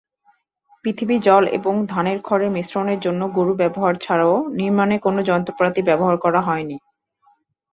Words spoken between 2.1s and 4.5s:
খড়ের মিশ্রণের জন্য গরু ব্যবহার ছাড়াও